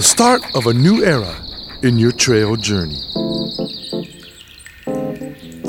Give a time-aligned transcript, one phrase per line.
[0.00, 1.36] the start of a new era
[1.82, 3.02] in your trail journey.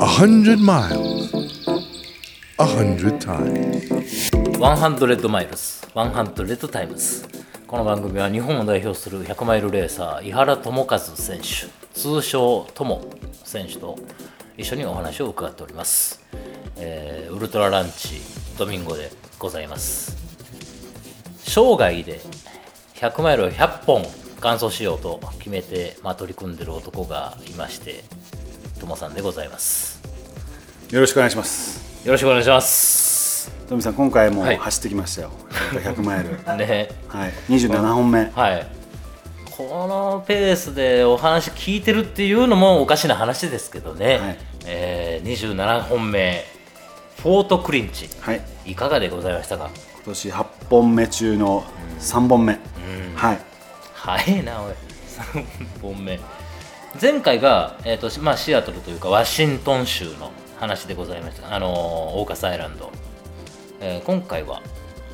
[0.00, 1.34] A hundred miles,
[2.58, 3.84] a hundred times.
[4.58, 7.28] 100 Miles 100 Times
[7.66, 13.10] この番組は日本を代表する100マイルレーサー井原知一選手通称トモ
[13.44, 13.98] 選手と
[14.56, 16.24] 一緒にお話を伺っております、
[16.78, 18.14] えーウルトラランチ
[18.58, 20.16] ドミンゴでございます
[21.44, 22.20] 生涯で
[22.94, 28.02] 100マイルを100本完走しようと決めて、まあ、取り組んでる男がいまして
[28.80, 30.02] 友さんでございます。
[30.90, 32.04] よろしくお願いします。
[32.06, 33.50] よろしくお願いします。
[33.68, 34.56] トミさん、今回もはい。
[34.56, 35.30] 走ってきましたよ。
[35.72, 36.30] 100マイル。
[36.58, 36.88] ね。
[37.08, 38.30] はい、27本目。
[38.34, 38.66] はい、
[39.56, 44.38] このペースでお話聞いてるっていうのもおかしな話ですけどね、はい。
[44.66, 46.44] えー27本目。
[47.22, 48.10] フォートクリンチ。
[48.20, 49.70] はい、いかがでございましたか？
[50.04, 51.62] 今年8本目中の
[52.00, 52.58] 3本目。
[53.14, 53.38] はい、
[54.02, 54.72] 早いなおい。
[54.72, 56.18] 3本目。
[57.00, 61.54] 前回が、えーとしまあ、シアトルというかワシントン州の話でございました。
[61.54, 62.90] あのーオーカスアイランド、
[63.80, 64.60] えー今回は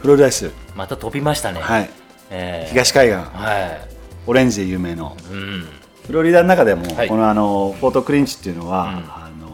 [0.00, 1.91] フロリダ州、また飛びましたね、はい、
[2.31, 2.70] えー。
[2.70, 3.78] 東海岸、は
[4.27, 5.14] オレンジで有名の。
[5.31, 5.69] いうん。
[6.06, 7.09] フロリダの中でも、はい。
[7.09, 8.97] このあのフォートクリンチっていうのは、うん。
[8.97, 9.48] あの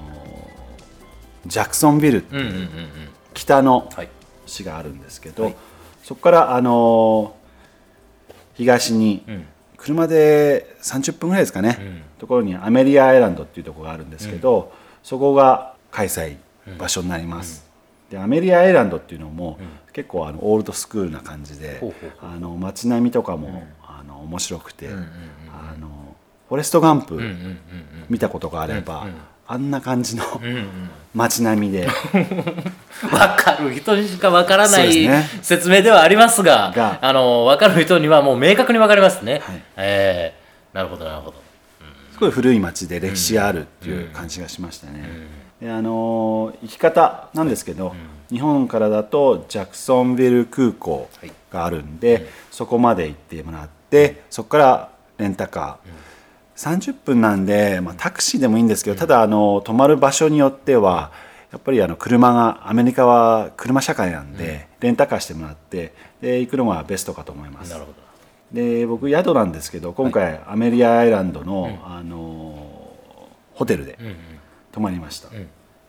[1.47, 2.69] ジャクソンビル、うんうんうんうん。
[3.35, 4.09] 北のはい。
[4.47, 5.57] 市があるんですけど、はい。
[6.05, 7.35] そこからあの
[8.55, 9.45] 東にうん。
[9.77, 12.03] 車で30分ぐらいですかね、うん。
[12.19, 16.37] ところにアメリアアイランドっていうところがあるんですけど、そこが開催
[16.79, 17.69] 場所になります、
[18.11, 19.59] でアメリアアイランドっていうのも、
[19.93, 21.83] 結構あのオールドスクールな感じで
[22.23, 26.17] あの街並みとかも、あの面白くて、あの
[26.49, 27.21] フォレストガンプ
[28.09, 29.07] 見たことがあれば、
[29.55, 30.67] あんな感じのうんうん。
[31.15, 31.87] 街並みで。
[32.13, 33.73] 分かる。
[33.73, 35.29] 人にしか分からない、ね。
[35.43, 36.99] 説明ではありますがが。
[37.01, 39.63] あの分かる人にはもう明確に分かりますね、はい。
[39.77, 41.37] えーなるほどなるほど。
[42.15, 45.09] すごい古い町で歴史があるっていう感じがしましたね。
[45.61, 47.95] であのー行き方なんですけど、
[48.33, 51.09] 日本からだとジャクソンビル空港
[51.53, 55.89] があるんで、そこまで行ってもらってそこからレンタカー、
[56.57, 61.13] 30分なんで、まあ、タクシーでもいいんですけど、ただあの泊まる場所によっては
[61.53, 67.71] やっぱりあの車がアメリカは車社会なんで、レンタカーしてもらってで行くのがベストかと思います。
[67.71, 67.79] な。
[67.79, 68.05] るほど。
[68.53, 72.95] で僕宿なんですけど今回アメリアアイランドの、あの
[73.55, 74.17] ホテルでうんうん。
[74.73, 75.33] 泊まりました、ん。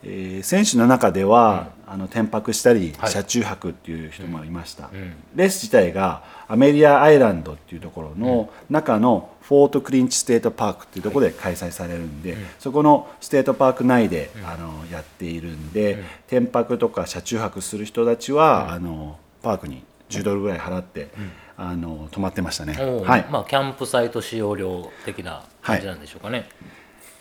[0.04, 3.12] えー選手の中では、あのテント泊したり、はい。
[3.12, 4.92] 車中泊っていう人もいました、ん。
[5.36, 21.10] レース自体がアメリアアイランドっていうところの中のフォートクリンチステートパークっていうところで開催されるんで、そこのステートパーク内で、あのやっているんで、テント泊とか車中泊する人たちは、あのパークに10ドルぐらい払って、
[21.58, 23.26] あの泊まってましたね、はい。
[23.30, 26.46] まあキャンプサイト使用料的な感じなんでしょうかね、で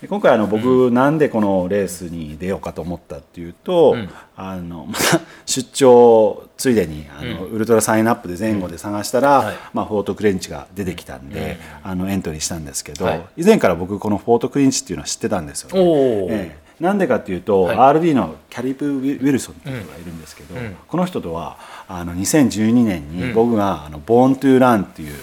[0.09, 4.11] 今回あの僕、なんでこのレースに出ようかと思ったっていうと、うん。
[4.37, 9.55] あの また出張ついでにあの、ウルトラサインアップで前後で探したら、はい。
[9.73, 13.23] まあ、フォートクレンチが出てきたんで、あのエントリーしたんですけど、はい。
[13.39, 15.71] 以前から僕このフォートクレンチっていうのは知ってたんですよ
[16.29, 16.59] ね。
[16.81, 17.77] なんでかっていうと、はい。
[17.77, 20.77] RD のキャリプ・ウィルソンっていう人がいるんですけど、うん。
[20.87, 21.57] この人とは
[21.89, 25.15] あの2012年に僕が「あのボーン・トゥ・ラン」っていう、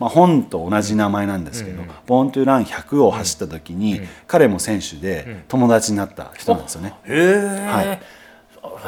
[0.00, 6.94] まあ、本と同じ名前なんですけど「ボーン・トゥ・ラン100」を走った時に、彼も選手で友達になった人なんですよね。
[7.04, 7.86] へえ、はい。
[7.86, 8.00] へ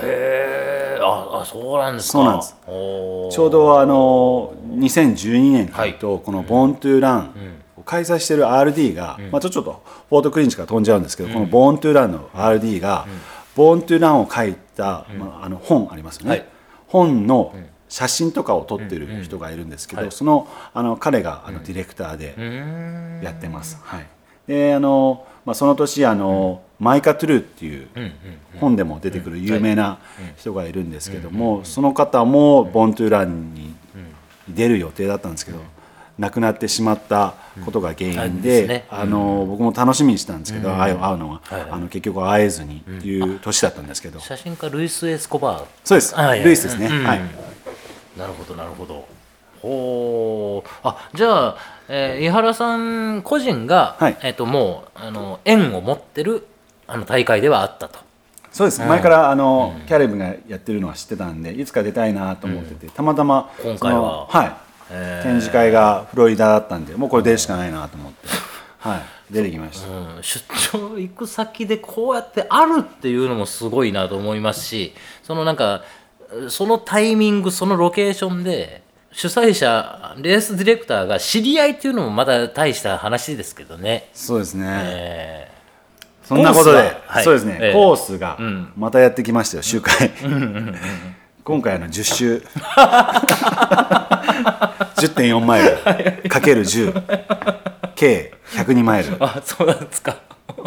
[0.02, 2.12] えああそうなんですか。
[2.12, 2.56] そうなんです。
[2.66, 3.30] おー。
[3.30, 7.34] ちょうどあの2012年からとこの「ボーン・トゥ・ラン」
[7.76, 13.06] を開催してる RD が、まあ、ちょっとフォートクリンチから飛んじゃうんですけど、この「ボーン・トゥ・ラン」の RD が
[13.54, 16.46] 「ボーン・トゥ・ラン」を書いた、まあ、あの本ありますよね、はい。
[16.86, 17.52] 本の
[17.92, 20.12] 写真とかを撮ってる人がいるんですけど、はい。
[20.12, 23.22] そのあの彼があのディレクターでうーん。
[23.22, 23.78] やってます。
[23.82, 24.06] はい、
[24.46, 28.12] であの、まあ、その年あの、マイカ・トゥルーっていううんうん
[28.60, 29.98] 本でも出てくる有名な
[30.38, 33.74] 人がいるんですけども、その方も「ボン・トゥ・ラン」に
[34.48, 35.58] 出る予定だったんですけど、
[36.18, 37.34] 亡くなってしまった
[37.64, 38.42] ことが原因うん。
[38.42, 41.70] で,、あの僕も楽しみにしてたんですけど、会う会うのは、はいはい。
[41.72, 45.64] あの結局会えずにっていう年だったんですけど、写真家ルイス・エスコバー。
[45.84, 47.04] そうです、ルイスですね、うん。
[47.04, 47.51] はい
[48.16, 49.06] なるほどなるほど。
[49.60, 51.56] ほうあじゃあ、
[51.88, 54.18] えー井原さん個人が、はい。
[54.22, 56.46] えっともうあの縁を持ってる
[56.86, 57.98] あの大会ではあったと。
[58.50, 64.26] そうです、前からあの、キャリブがやってるのは知ってたんでいつか出たいなと思ってて、たまたま今回は。
[64.26, 64.52] はい。
[64.90, 65.22] へー。
[65.22, 68.28] 展示会がフロリダだったんでもうこれ出るしかないなと思って、
[68.78, 74.92] はい、出てきました、うん、出張行く先でこうやってあるっていうのもすごいなと思いますし
[75.22, 75.82] そのなんか
[76.48, 78.82] そのタイミングそのロケーションで
[79.12, 85.52] 主催者レースディレクターが知り合いっていうのもまだ大した話ですけどね、そうですね、え
[86.24, 87.24] そんなことで、ははい。
[87.24, 87.72] そうですね、ええ。
[87.72, 88.72] コースがん。
[88.76, 90.10] またやってきましたよ、周回。
[91.44, 92.42] 今回の10周。
[94.96, 95.62] 10.4マイ
[96.22, 96.28] ル。
[96.28, 97.02] かける10
[97.96, 99.10] 計102マイル。
[99.16, 100.16] ーあそうなんですか。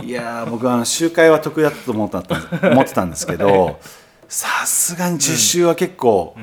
[0.04, 2.22] いやー僕はあの周回は得意だと思った
[2.70, 3.80] 思ってたんですけど
[4.28, 6.36] さすがに10周は結構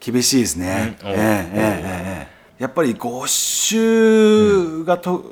[0.00, 1.08] 厳しいですね、うん。
[1.08, 1.22] ええええ
[1.54, 5.24] ええやっぱり5周がと、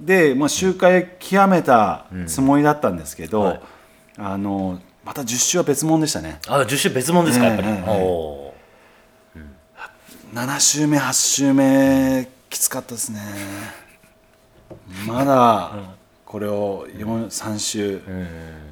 [0.00, 3.60] で、まあ、周回極めたつもりだったんですけど、はい。
[4.16, 6.38] あのまた10周は別物でしたね。
[6.46, 8.44] あ10周別物ですかやっぱり、えー
[10.34, 13.20] 7周目8周目きつかったですね。
[15.06, 15.70] まだ
[16.24, 18.02] これを4 3周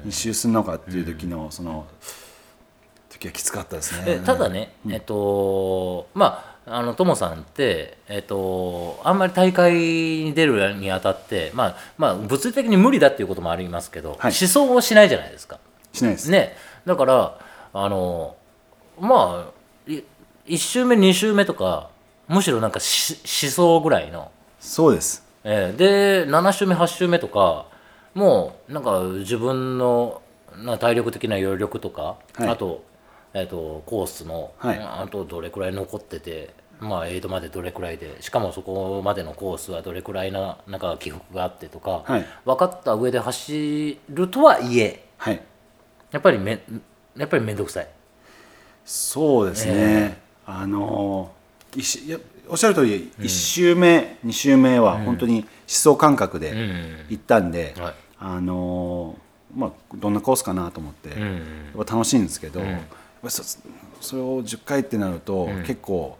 [0.05, 1.87] 2周するのかっていう時のその
[3.31, 4.05] きつかったですね。
[4.05, 14.17] でただね、えっとまああのトモさんって、えっと、あんまり大会に出るにあたって、まあまあ、物理的に無理だっていうこともありますけど、はい。
[14.27, 15.59] 思想をしないじゃないですか。
[15.91, 16.55] しないです、ね、
[16.85, 17.39] だから
[17.73, 18.35] あの
[18.99, 19.51] ま
[19.87, 20.03] あい
[20.47, 21.89] 1周目2周目とか
[22.27, 25.25] むしろなんかし思想ぐらいの、そうです。
[25.43, 27.67] えーで7周目8周目とか
[28.13, 30.21] もうなんか自分の
[30.57, 32.47] な体力的な余力とか、はい。
[32.47, 32.83] あと,、
[33.33, 34.79] えー、とコースの、はい。
[34.79, 36.61] あとどれくらい残ってて。
[36.79, 42.25] まあ、エイドまでどれくらいでしかもそこまでのコースはどれくらいななんか起伏があってとか、はい。
[42.43, 45.41] 分かった上で走るとはいえはい。
[46.11, 46.61] やっぱりめ
[47.15, 47.87] やっぱり面倒くさい。
[48.83, 51.31] そうですね、あの
[51.73, 52.17] 一周いや
[52.49, 56.53] おっしゃる通り1周目、2周目は本当に思想感覚で
[57.07, 57.93] 行ったんで、はい。
[58.19, 59.15] あの
[59.55, 61.77] まあどんなコースかなと思って、うん。
[61.77, 62.95] 楽しいんですけど、やっぱ
[63.29, 63.43] そ
[64.01, 66.17] それを10回ってなると、結構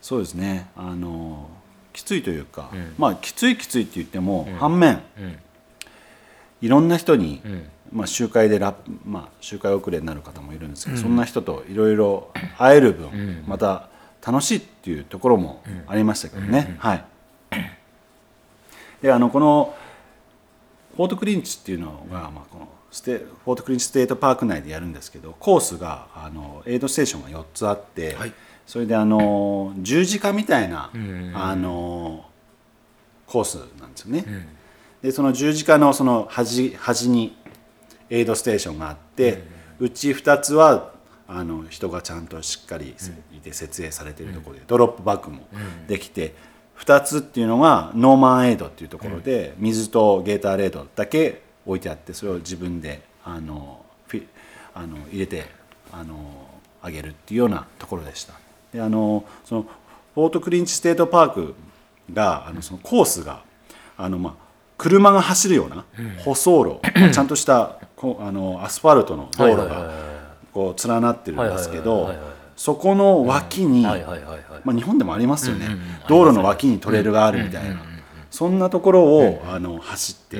[0.00, 0.68] そうですね。
[0.76, 1.48] あの
[1.92, 5.02] きついというか、まあきついきついって言っても、反面、
[6.60, 7.42] いろんな人に、
[7.92, 13.88] まあ、周回でラップ、まあ、周回遅れになる方もいるんですけど、そんな人といろいろ会える分、また
[14.26, 16.76] 楽しいっていうところもありましたけどね。
[16.78, 17.04] はい。
[19.02, 19.74] であのこの
[20.96, 28.32] フォートクリンチっていうのが、まあ、このステフォートクリンチステートパーク内でやるんですけどコースがあのエイドステーションが4つあって、はい。
[28.66, 30.90] それであの十字架みたいな、
[31.34, 32.26] あの
[33.26, 34.46] コースなんですよね。
[35.00, 37.34] でその十字架のその端端に
[38.10, 39.42] エイドステーションがあって、
[39.78, 40.92] うち2つは
[41.26, 42.94] あの人がちゃんとしっかり
[43.34, 45.46] いて設営されているところで、ドロップバッグも
[45.86, 46.34] できて、
[46.78, 53.84] 2つっていうのがノーマンエイドっていうところで、水とゲーターレードだけ置いてあってそれを自分であの
[54.74, 55.44] あの入れて
[55.92, 56.16] あの
[56.82, 58.34] あげるっていうようなところでした。
[58.72, 59.62] であのその
[60.14, 61.54] フォートクリンチステートパーク
[62.12, 63.42] があのそのコースが
[63.96, 64.34] あの、まあ、
[64.76, 65.84] 車が走るような
[66.24, 69.92] 舗装路、ま あちゃんとしたあのアスファルトの道路が
[70.52, 72.14] こう連なってるんですけはいど
[72.56, 75.86] そこの脇に、まあ、日本でもありますよね、うんうんうん。
[76.08, 77.80] 道路の脇にトレールがあるみたいな、
[78.38, 80.36] そんなところを、あの走って、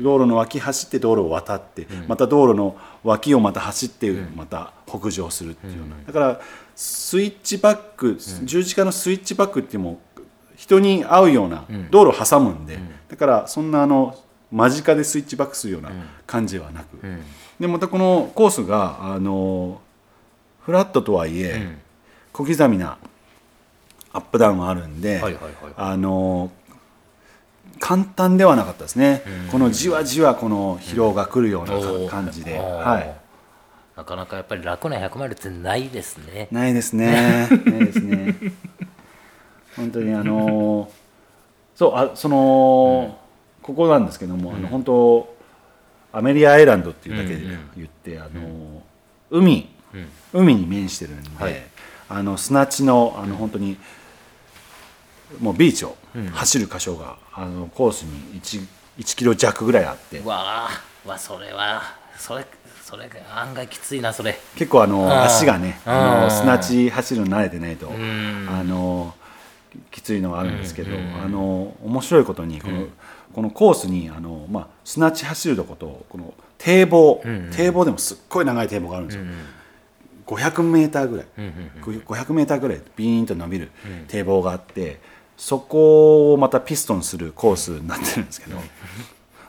[0.00, 6.40] 道路の脇走って道路を渡って、また道路の脇をまた走って、また北上するっていうような、だから
[6.76, 10.00] スイッチバック、十字架のスイッチバックっていうのも
[10.54, 14.16] 人に合うような道路を挟むんで、だからそんなあの
[14.52, 15.90] 間近でスイッチバックするような
[16.28, 16.96] 感じはなく、
[17.58, 19.80] でまたこのコースがあの
[20.60, 21.76] フラットとはいえ、
[22.32, 22.98] 小刻みな
[24.12, 25.20] アップダウンがあるんで、
[25.76, 26.52] あの
[27.82, 33.16] 簡単ではなかったですね、このじわじわこの疲労が来るような感じで、はい、
[33.96, 36.46] なかなかやっぱり楽な100マイルってないですね。
[36.52, 37.48] ないですね。
[37.50, 38.36] ないですね。
[39.74, 40.88] 本当にあの
[41.74, 43.18] そうあその、
[43.62, 45.34] ここなんですけども、あの本当
[46.12, 48.80] アメリアアイランドっていうだけで言って、あの
[49.28, 49.68] 海、
[50.32, 51.60] 海に面してるんで、はい。
[52.08, 53.76] あの砂地のあの本当に
[55.40, 55.96] もうビーチを
[56.32, 58.66] 走る箇所が、あのコースに 1,
[58.98, 60.18] 1キロ弱ぐらいあって。
[60.18, 61.82] うわあわそれは
[62.16, 62.46] それ
[62.82, 64.38] それが案外きついなそれ。
[64.56, 66.22] 結構あの足がねあうん。
[66.24, 68.48] の砂地走るの慣れてないとん。
[68.48, 69.14] あの
[69.90, 70.90] きついのがあるんですけど
[71.24, 72.86] あの面白いことにこの
[73.32, 79.24] このコースにあのまあ砂地走るとことこの堤防堤防でもすっごい長い堤防があるんですよ。
[80.26, 81.26] 500メーターぐらい、
[81.82, 83.70] 500メーターぐらいビーンと伸びる
[84.08, 85.00] 堤防があって、
[85.42, 88.56] そこをまたピストンするコースになってるんですけど、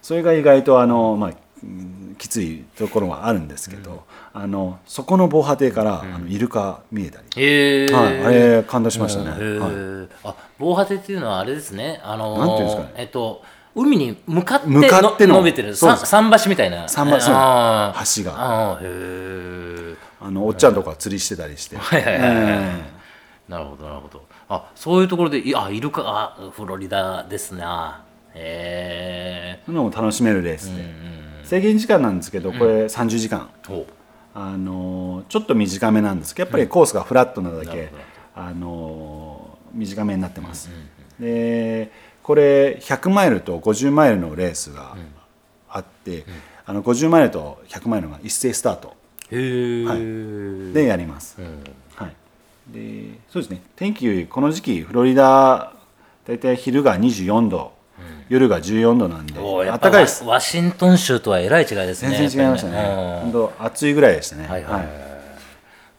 [0.01, 1.31] それが意外とあの、まあ、
[1.63, 9.59] うんきついところはあるんですけど、あのそこの防波堤から、あのイルカ見えたり、へえ、はい、あれ感動しましたね、へー。
[9.59, 10.09] はい。
[10.23, 12.01] あ防波堤っていうのはあれですね。
[12.03, 12.93] あのーなんていうんですかね。
[12.95, 13.43] えっと
[13.75, 15.35] 海に向かって向かっての。
[15.35, 15.75] 伸びてる。
[15.75, 16.87] 桟橋みたいな。
[16.87, 18.33] 桟橋橋が。
[18.35, 18.79] あ
[20.21, 22.45] あのおっちゃんとか釣りしてたりして、はいはいはいはい。
[22.47, 22.81] え。
[23.47, 24.23] なるほどなるほど
[24.53, 28.03] あそういうところでいあイルカあフロリダですな。
[28.35, 30.83] へええそういうのも楽しめるレースで、
[31.43, 33.85] 制限時間なんですけどこれ30時間、お
[34.33, 38.01] あのちょっと短めなんですけどやっぱりコースがフラットなだけなるほど、
[38.35, 40.69] あの短めになってます、
[41.19, 41.91] で
[42.21, 44.95] これ100マイルと50マイルのレースが
[45.69, 46.25] あって、
[46.65, 48.95] あの50マイルと100マイルが一斉スタート。
[49.31, 50.73] はい。
[50.73, 51.51] でやります、はい、
[52.67, 53.61] でそうですね。
[53.75, 55.73] 天気この時期フロリダ
[56.25, 57.73] 大体昼が24度、
[58.29, 60.23] 夜が14度なんで暖かいです。
[60.23, 62.17] ワシントン州とはえらい違いですね。
[62.17, 62.75] 全然違いましたね。
[62.75, 64.47] やっぱり本当暑いぐらいでしたね。
[64.47, 64.73] はいはい。
[64.73, 64.87] はい。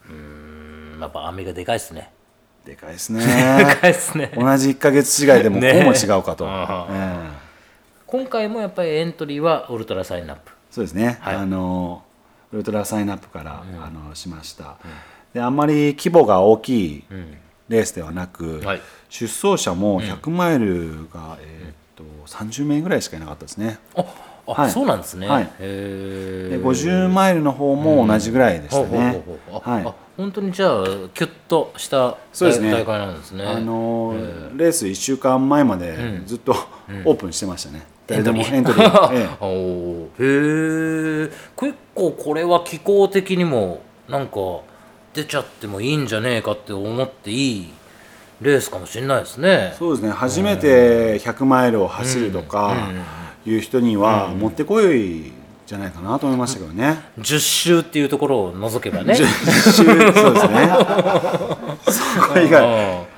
[0.09, 2.11] うんやっぱ雨がでかいですね。
[2.65, 3.23] でかいですね。
[3.23, 4.31] でかいですね。
[4.35, 7.45] 同じ1か月違いでも こねうも違うかと、あええ
[8.07, 10.51] 今回もやっぱりエントリーはウルトラサインアップ。
[10.71, 11.35] そうですね、はい。
[11.35, 12.03] あの
[12.51, 14.77] ウルトラサインアップから、あのしました、
[15.35, 17.03] であんまり規模が大きい
[17.67, 18.81] レースではなく、はい。
[19.09, 23.77] 出走者も100マイルが、えーっと30名ぐらいしかいなかったですね。
[23.95, 24.05] あ
[24.47, 24.71] あ、はい。
[24.71, 25.43] そうなんですね、はい。
[25.59, 29.23] で50マイルの方も同じぐらいでしたね。
[29.51, 29.83] はい。
[29.85, 32.71] あ本当にじゃあキュッとしたそうですね。
[32.71, 33.43] 大会なんですね。
[33.43, 34.15] あの
[34.55, 36.55] レース1週間前までずっと
[37.03, 39.27] オープンしてましたね、誰でもエントリー、 ええ。
[39.41, 41.25] おー。
[41.27, 44.35] へえ結構これは気候的にもなんか
[45.15, 47.73] 出ちゃってもいいんじゃねえかって思っていい
[48.41, 49.73] レースかもしれないですね。
[49.79, 50.11] そうですね。
[50.11, 52.89] 初めて100マイルを走るとか
[53.45, 55.31] いう人にはもってこい
[55.65, 59.13] じゃないかなと思いましたけどね、10周っていうところを除けばね。
[59.13, 59.73] 10周。
[59.73, 60.69] そうですね。
[61.87, 63.14] そこ以外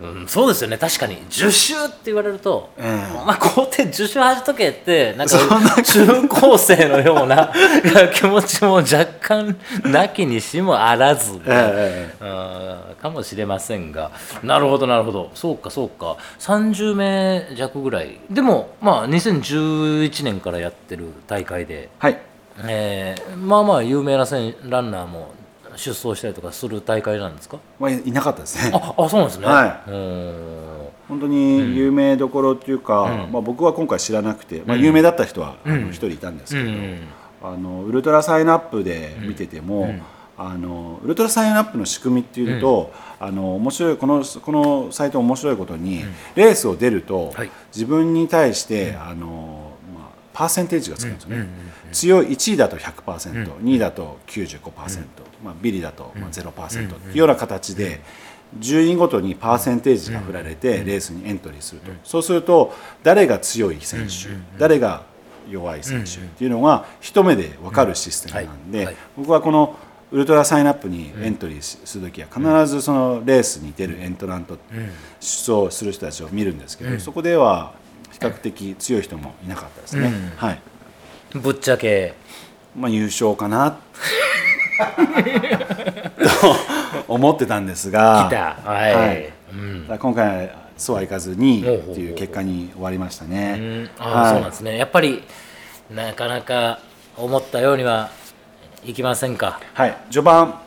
[0.00, 0.78] うん、うんそうですよね。
[0.78, 1.18] 確かに。
[1.28, 7.52] 10周って言われると、ええまあ校庭10周走っとけってなんか中高生のような
[8.14, 14.10] 気持ちも若干なきにしもあらず、ええうんかもしれませんが。
[14.42, 15.30] なるほどなるほど。
[15.34, 16.16] そうかそうか。
[16.40, 18.18] 30名弱ぐらい。
[18.30, 22.18] でもまあ2011年からやってる大会で、はい。
[22.66, 25.33] えーまあまあ有名な選ランナーも
[25.76, 27.58] 出走したりとかする大会なんですか？
[27.78, 28.70] まあいなかったですね。
[28.74, 29.90] ああそうなんですね、はい。
[29.90, 30.88] うん。
[31.08, 36.70] 本当に有名どころっていうか、まあ、僕は今回知らなくて、まあ、有名だった人はあの一人いたんですけど、
[37.42, 39.94] あのウルトラサインアップで見てても、
[40.38, 42.90] あのウルトラサインアップの仕組みっていうと、
[43.20, 46.04] あの面白いこのこのサイト面白いことに、
[46.36, 47.50] レースを出ると、はい。
[47.74, 51.46] 自分に対して、あのまあ、パーセンテージがつくんですよね、
[51.92, 55.04] 強い1位だと100%、2位だと95%、
[55.44, 58.00] まあ、ビリだとまあ0%っていうような形で、
[58.58, 65.02] 順位ごとにパーセンテージが振られてレースにエントリーすると、そうすると誰が強い選手、誰が
[65.50, 69.76] 弱い選手っていうのが一目で分かるシステムなんで、僕はこの
[70.12, 74.56] ウルトラサインアップにエントリーするときは必ずそのレースに出るエントラント、
[75.20, 77.72] 出走する人たちを見るんですけど、そこでは
[78.12, 80.60] 比較的強い人もいなかったですね、はい。
[81.34, 82.14] ぶっちゃけ。
[82.76, 83.78] まあ、優勝かな
[84.76, 84.84] と
[87.08, 88.56] 思ってたんですが来た。
[88.70, 89.32] はい。
[89.86, 91.92] ただ今回はそうはいかずにほうほうほう。
[91.92, 93.56] っていう結果に終わりましたね。
[93.58, 93.90] うん。
[93.98, 94.76] ああ、そうなんですね。
[94.76, 95.22] やっぱり
[95.94, 96.80] なかなか
[97.16, 98.10] 思ったようには
[98.84, 99.60] いきませんか？
[99.72, 100.60] はい、序盤、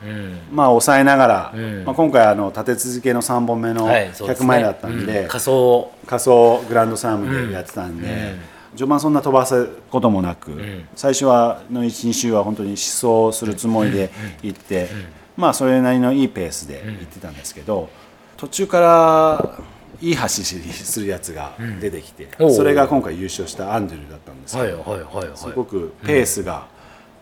[0.51, 1.83] まあ抑えながら、ん。
[1.83, 4.47] まあ、今回あの立て続けの3本目のはいそうです100ね。
[4.47, 5.27] マイルだったんで,、うん。
[5.27, 8.35] 仮想仮想グランドスラムでやってたんで、
[8.77, 10.51] 序盤そんな飛ばすこともなく、
[10.95, 14.11] 最初はの12週は本当に疾走するつもりで
[14.43, 14.89] 行って、
[15.35, 17.89] まあそれなりのいいペースで行ってたんですけど、
[18.37, 19.59] 途中から
[19.99, 26.67] いい走りするやつが出てきて、それが今回優勝したアンドゥルだったんですけど、すごくペースが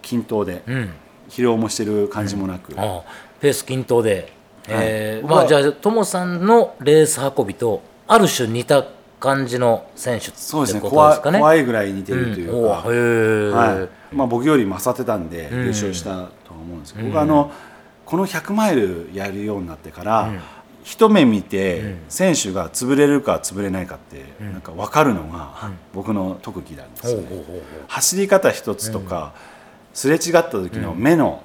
[0.02, 0.90] 均等で、うん。
[1.30, 2.76] 疲労もしてる感じもなく、
[3.40, 4.32] ペース均等で、
[4.68, 8.86] えーまあじゃあトモさんのレース運びとある種似た
[9.26, 10.82] 感じの選手ってそうですね。
[10.82, 11.40] ことで怖いすかね。
[11.40, 12.66] 怖いぐらい似てるといううん。
[12.66, 14.16] おか、へえ、はい。
[14.16, 17.52] まあ、僕より勝ってたんで優勝したとは思うんですけど、僕はあの
[18.06, 20.32] この100マイルやるようになってから、
[20.84, 27.28] 一目見て選手が潰れるか潰れないかってなんか分かるのが僕の特技なんですよね。
[27.88, 29.34] 走り方一つとか、
[29.94, 31.42] すれ違った時の目の、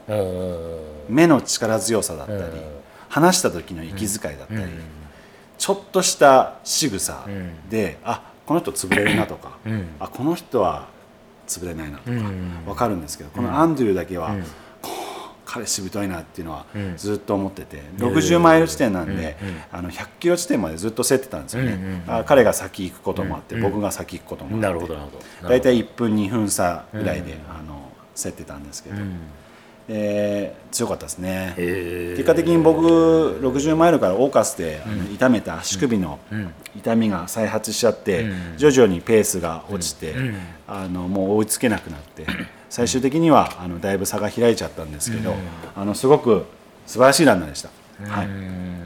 [1.08, 2.40] 目の力強さだったり、
[3.08, 4.60] 話した時の息遣いだったり、
[5.60, 7.26] ちょっとした仕草
[7.68, 9.58] で、あこの人潰れるなとか、
[10.00, 10.88] あこの人は
[11.46, 12.10] 潰れないなとか
[12.64, 14.34] 分かるんですけど、このアンドゥだけは、
[15.44, 16.64] 彼しぶといなっていうのは
[16.96, 19.36] ずっと思ってて、60マイル地点なんで、
[19.70, 24.62] あの100キロ地点までずっと競ってたんですよね、あ彼が先行くこともあって、僕が先行くこともあって。
[24.62, 25.48] なるほどなるほど。
[25.50, 28.96] 大体1分2分差ぐらいで、あの競ってたんですけど、
[29.92, 31.54] えー強かったですね。
[31.56, 32.80] 結果的に僕
[33.42, 36.20] 60マイルからオーカスで、あの痛めた足首の
[36.76, 40.14] 痛みが再発しちゃって、徐々にペースが落ちて、
[40.68, 42.24] あのもう追いつけなくなって
[42.68, 45.34] 最終的にはあのだいぶ差が開いちゃったんですけど、
[45.74, 46.46] あのすごく
[46.86, 47.70] 素晴らしいランナーでした、
[48.04, 48.28] はい、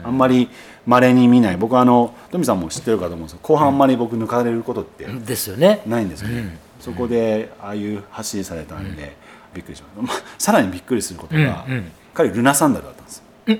[0.03, 0.49] あんまり
[0.87, 1.57] 稀に見ない。
[1.57, 5.83] 僕はあのトミさんも知ってるかと思うんですけど後半あんまり僕抜かれることってですよね。
[5.85, 9.15] ないんですよね、そこでああいう走りされたんで、
[9.55, 11.65] びっくりしました、まあ、さらにびっくりすることが、
[12.13, 13.57] 彼ルナサンダルだったんですよ。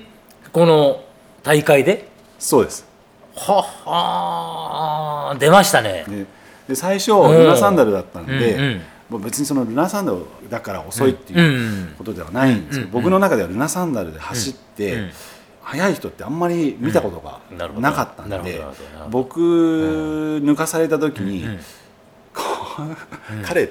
[0.52, 1.02] この
[1.42, 2.08] 大会で？
[2.38, 2.86] そうです。
[3.34, 6.04] はは出ましたね。
[6.08, 6.26] で
[6.68, 8.80] で最初ルナサンダルだったんで、うんうん。
[9.08, 15.10] もう別にそのルナサンダルだから遅いっていうことではないんですけど、僕の中ではルナサンダルで走って、
[15.62, 17.40] 速い人ってあんまり見たことが
[17.78, 18.60] なかったんで
[19.10, 19.40] 僕
[20.42, 21.44] 抜かされた時に、
[23.44, 23.70] 彼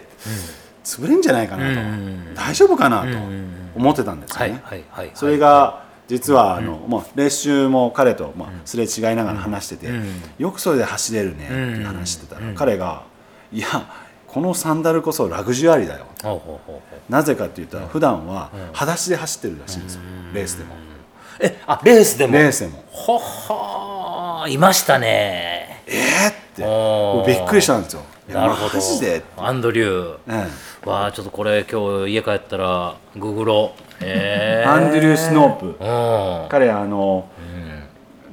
[0.86, 1.82] 潰れんじゃないかなと、
[2.36, 3.08] 大丈夫かなと
[3.76, 4.62] 思ってたんですよはいね。
[5.16, 9.90] それが実はあの、まあ、練習も彼と、まあ、すれ違いながら話してて、
[10.38, 13.02] よくそれで走れるねっていう話してたら、彼が
[13.52, 13.68] 「いや
[14.28, 16.06] このサンダルこそラグジュアリーだよ」
[17.10, 20.02] なぜかって言ったら普段は裸足で走ってるらしいんですよ、
[20.34, 20.76] レースでも。
[21.40, 22.34] えあレースでも？
[22.34, 22.84] レースでも。
[22.88, 25.84] ほほいましたね。
[25.88, 27.32] えーって。
[27.34, 28.04] びっくりしたんですよ。
[28.34, 28.76] なるほど。
[28.76, 30.18] マジで、アンドリュー。
[30.28, 30.48] え
[30.90, 34.04] わあちょっとこれ今日家帰ったらググろう。
[34.04, 35.66] へええ アンドリュー・スノープ。
[35.68, 36.50] うん。
[36.50, 37.28] 彼あの、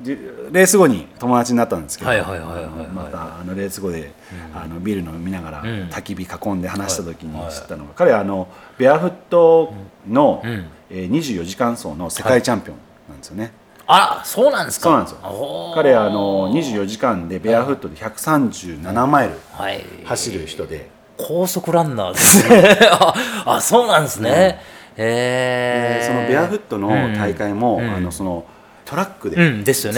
[0.02, 0.18] じ
[0.50, 2.64] レース後に友達になったんですけど、はいはいはいはいはい。
[2.88, 4.12] またあのレース後で、
[4.54, 9.72] あのビール飲みながら焚き火囲んで話した時に知ったのが、彼はあのベアフット
[10.08, 12.76] の、えー24時間走の世界チャンピオン
[13.08, 13.52] なんですよね。
[13.86, 14.84] あそうなんですか？
[14.84, 15.72] そうなんですよ。
[15.74, 19.84] 彼あの24時間でベアフットで137マイルはい。
[20.04, 22.78] 走る人で、高速ランナーですね。
[22.92, 23.14] あ
[23.46, 24.60] あそうなんですね、
[24.96, 28.44] へえそのベアフットの大会も、あのその
[28.84, 29.42] トラックでず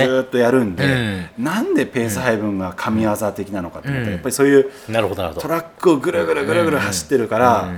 [0.03, 0.85] ーっとやるんで、
[1.38, 4.70] なんでペース配分が神業的なのかって思ったら、やっぱりそういう
[5.40, 7.68] トラックをぐるぐるぐるぐる走ってるから、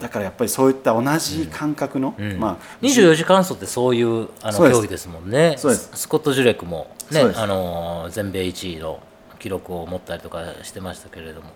[0.00, 5.54] だからやっぱりそういった同じ感覚の、まあ24時間走ってそういうあの競技ですもんね。
[5.58, 5.90] そうです。
[5.94, 9.00] ススコット・ジュレクも、ねあのー全米1位の
[9.38, 11.52] 記録を持ったりとかしてましたけれども。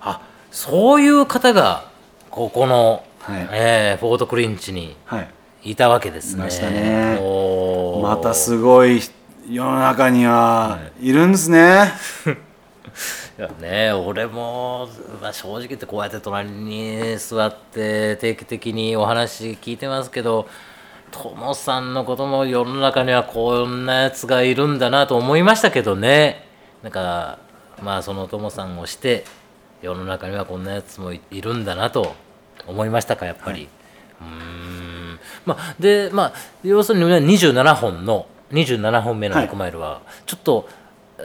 [0.00, 1.88] あそういう方が
[2.30, 3.48] ここの、はい。
[3.52, 5.28] えーフォート・クリンチにはい、
[5.72, 6.46] いたわけですね。
[6.46, 7.20] いまね。
[8.02, 9.00] またすごい
[9.48, 11.92] 世の中にはいるんですね。
[12.26, 12.30] い
[13.36, 14.88] やね、俺も、
[15.20, 20.48] まあ、正直言ってこうやって隣に座って定期的にお話聞いてますけど
[21.10, 26.46] 友さんのことも世の中にはこんなやつがいるんだなと思いましたけどね。
[26.82, 27.38] なんか
[27.82, 29.24] まあその友さんをして
[29.82, 32.14] 世の中にはこんなやつもいいるんだなと
[32.66, 33.68] 思いましたかやっぱり。
[34.20, 35.18] うーん。
[35.44, 36.32] まあ、でまあ
[36.64, 39.48] 要するにね27本の27本目のはい。
[39.48, 40.68] 100マイルはちょっと,、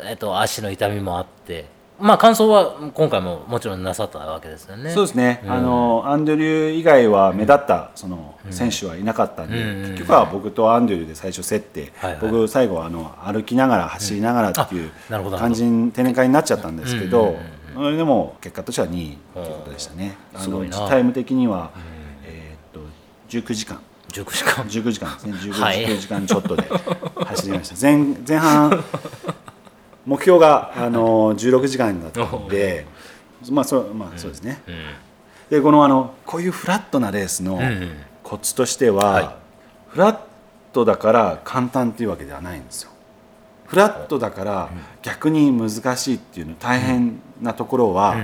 [0.05, 1.65] えっと足の痛みもあって
[2.01, 4.91] まあ完走は今回ももちろんなさったわけですよね。
[4.91, 9.55] そうですね、あのアンドリュー以外は目立ったその選手はいなかったんで、
[9.89, 12.19] 結局は僕とアンドリューで最初競って、はいはい。
[12.21, 14.91] 僕最後はあの歩きながら走りながらっていう
[15.37, 17.37] 感じに展開になっちゃったんですけど、
[17.73, 20.17] それでも結果としては2位ということでしたね。
[20.33, 20.87] あのすごいな。
[20.87, 21.71] タイム的には、
[22.25, 22.87] えーっと
[23.29, 23.79] 19時間。
[24.11, 24.65] 19時間。
[24.65, 25.33] 19時間ですね。
[25.33, 25.99] 19はい。
[25.99, 26.63] 時間ちょっとで
[27.25, 27.75] 走りました。
[27.79, 28.83] 前前半
[30.05, 32.85] 目標があの16時間だったので
[33.49, 34.61] まあそうまあそうですね、
[35.49, 38.11] でこのあのこういうフラットなレースのん。
[38.31, 39.29] コツとしては、はい。
[39.89, 40.19] フラッ
[40.71, 42.91] トだから簡単っていうわけではないんですよ。
[43.65, 44.69] フラットだから
[45.01, 48.15] 逆に難しいっていうの大変なところは、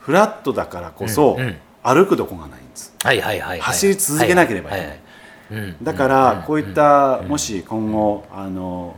[0.00, 1.46] フラットだからこそうん。
[1.46, 1.56] うん。
[1.82, 3.60] 歩くとこがないんですはいはいはいはい。
[3.60, 4.86] 走り続けなければいけ
[5.54, 5.76] ない。
[5.82, 8.94] だからこういったもし今後あの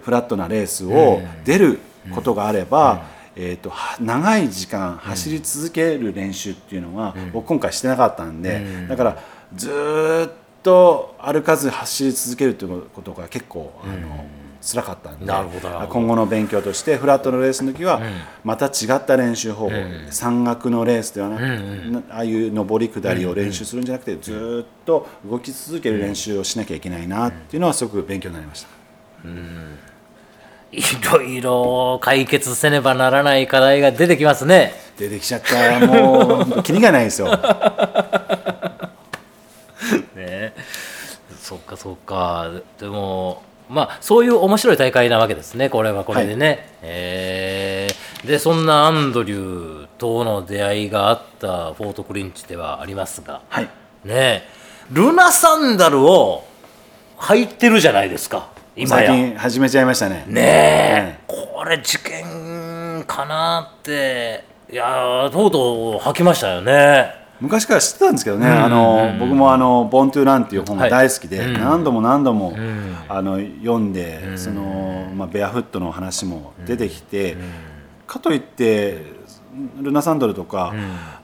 [0.00, 1.78] フラットなレースを出る
[2.14, 9.22] ことがあれば、えー、とは長い時間走り続ける練習っていうのは僕今回してなかったんで、だから
[9.54, 14.24] ずーっと歩かず走り続けるということが結構あの
[14.60, 15.32] 辛かったんで
[15.88, 18.00] 今後の勉強としてフラットのレースの時は
[18.42, 19.76] また違った練習方法、
[20.10, 28.75] 山岳のレースではなく、なああいう上り下りを練習するんじゃなくてずーっと動き続ける練習をしなきゃいけないなっていうのはすごく勉強になりました。
[30.72, 34.74] いろいろ解決せねばならない課題が出てきますね。
[34.98, 37.28] 出てきちゃったらもうキリがないですよ。
[40.14, 40.54] ね。
[41.40, 42.50] そっかそっか。
[42.78, 45.70] でもまあそういう面白い大会なわけですね。
[45.70, 48.26] これはこれでね、えー。
[48.26, 53.68] でそんなアンドリューとの出会いがあったフォートクリンチではありますが、はい。
[54.04, 54.44] ね。
[54.90, 56.44] ルナサンダルを
[57.18, 60.26] 履いてるじゃないですか今最や近始めちゃいましたね。
[60.28, 64.44] ねえ、これ事件かなって。
[64.70, 67.10] いやーとうとう履きましたよね。
[67.40, 72.54] 昔から知ってたんですけどね、あの僕もあの「ボントゥーランっていう本が大好きで、何度も何度も、
[73.08, 77.38] あの読んで、そのまあ、ベアフットの話も出てきて、
[78.06, 79.04] かといって
[79.80, 80.74] ルナサンドルとか、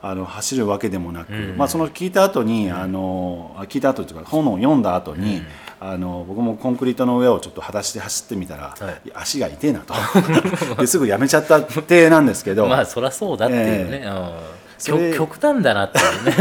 [0.01, 5.43] あの走るわけでもなく、まあ、その聞いた後に、あのあ聞いた後というか本を読んだ後に、
[5.85, 9.11] あの僕もコンクリートの上をちょっと裸足で走ってみたら、はい。
[9.13, 9.93] 足が痛えなと。
[10.79, 14.31] ですぐやめちゃったってなんですけど、まあそりゃそうだっていうね、えうん。
[14.77, 16.35] それ極極端だなっていうね。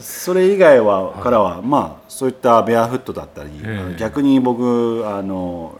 [0.00, 3.50] それ以外はからは、まあそういったベアフットだったり、
[3.98, 5.78] 逆に僕あの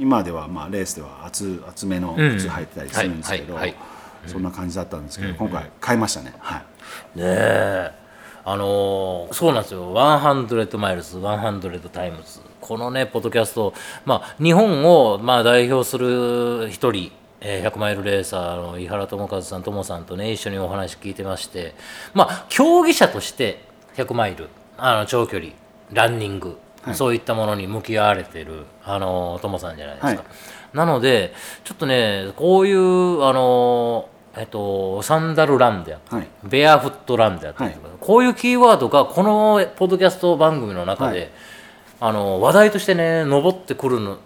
[0.00, 3.56] 今ではまあレースでは厚厚めの靴履いてたりするんですけど、
[4.26, 6.34] そんな感じだったんですけど、今回変えましたね。
[6.40, 6.56] は
[7.14, 7.18] い。
[7.18, 8.01] ねえ
[8.44, 9.92] あのーそうなんですよ。
[9.94, 12.40] 100 Miles 100 Times。
[12.60, 13.74] このねポッドキャスト
[14.04, 21.74] まあ日本をまあ代表する一人えー100マイルレーサーの井原智和さん、ともさんとね、一緒にお話聞いてまして、
[22.14, 23.64] まあ、競技者として
[23.96, 25.52] 100マイル、あの長距離、
[25.92, 26.56] ランニング、
[26.94, 30.08] そういったものに向き合われてる、あの、ともさんじゃないですか。
[30.08, 30.76] はい。
[30.76, 31.32] なので、
[31.64, 36.28] ちょっとね、こういう、あの、えっと、サンダルランであったり、はい。
[36.44, 41.30] ベアフットランであったりとか、こういうキーワードがこのポッドキャスト番組の中で、はい。
[42.00, 44.18] あの話題としてね上ってくるの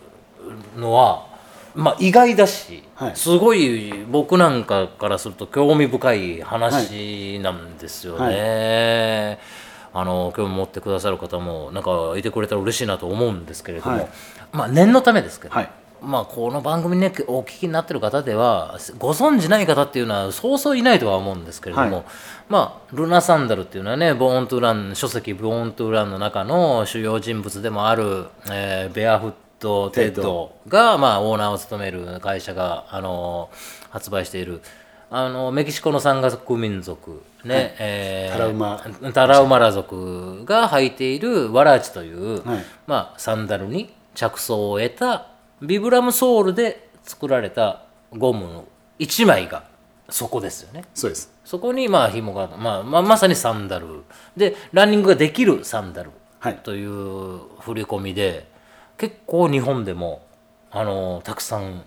[0.79, 1.27] のは、
[1.75, 3.17] まあ、意外だし、はい。
[3.17, 9.39] すごい僕なんかからすると興味深い話なんですよね。
[9.93, 14.09] あの興味持ってくださる方もなんかいてくれたら嬉しいなと思うんですけれども、はい。
[14.53, 15.71] まあ念のためですけど、はい
[16.03, 22.05] まあこの番組ねお聞きになってる方ではご存じない方っていうのはそうそういないとは思うんですけれども、はい。
[22.49, 33.49] まあルナ・サンダルっていうのはね「ボーン・トゥ・ラン」書籍「ボーン・トゥ・ラン」の中の主要人物でもある、えーベアフット・テッドが、まあ、オーナーを務める会社が、あの
[33.91, 34.61] 発売している。
[35.09, 38.85] あのメキシコの山岳民族ね、えータラウマ。
[39.15, 42.65] タラウマラ族が履いているワラーチという、はい。
[42.87, 45.27] まあ、サンダルに着想を得た
[45.63, 48.65] ビブラムソールで作られたゴムの
[48.99, 49.65] 1枚が
[50.09, 50.85] そこですよね。
[50.95, 51.33] そうです。
[51.45, 54.05] そこにまあ紐が、まあ、まあまさにサンダル。
[54.37, 56.57] でランニングができるサンダルはい。
[56.59, 58.47] という触れ込みで
[58.99, 60.23] 結構日本でも
[60.71, 61.83] あのたくさん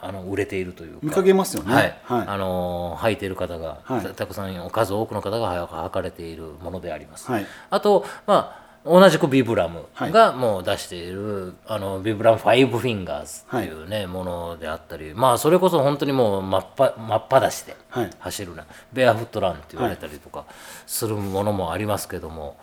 [0.00, 0.98] あの売れているというか。
[1.02, 1.74] 見かけますよね。
[1.74, 1.98] はい。
[2.04, 2.28] はい。
[2.28, 4.02] あの履いている方が、はい。
[4.02, 7.30] たたくさん数多くの方が履かれているものであります。
[7.30, 7.46] はい。
[7.70, 10.12] あと、まあ、同じくビブラムはい。
[10.12, 18.10] がもう出している、あのビブラムファイブフィンガーズっていうね、ものであったりまあそれこそ本当にもう真っぱ真っ裸足ではい。
[18.18, 20.44] 走るな、ベアフットランって言われたりとか
[20.86, 22.56] するものもありますけども、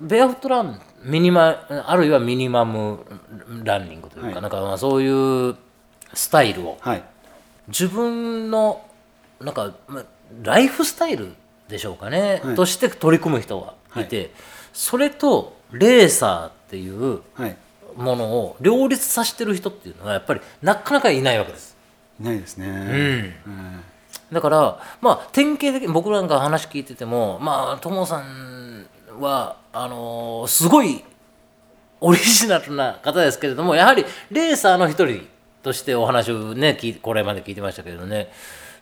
[0.00, 3.04] ベアフットランミニマあるいはミニマム
[3.62, 4.42] ランニングというか、はい。
[4.42, 5.56] なんかまあそういう
[6.12, 7.02] スタイルをはい。
[7.68, 8.84] 自分の
[9.40, 10.04] なんかまあ
[10.42, 11.32] ライフスタイル
[11.68, 12.54] でしょうかね、はい。
[12.56, 13.58] として取り組む人
[13.94, 14.32] がいて、
[14.72, 17.56] それとレーサーっていうはい。
[17.96, 21.76] ものを両立させてる人っていうのはやっぱりなかなかいないわけです。
[22.20, 22.66] いないですね。
[23.46, 23.80] うん。
[24.32, 28.86] だからまあ典型的に僕なんか話聞いててもまあともさん
[29.20, 31.04] はあのーすごい
[32.00, 35.26] オリジナルな方ですけれどもやはりレーサーの一人
[35.62, 38.28] としてお話をねこれまで聞いてましたけどね。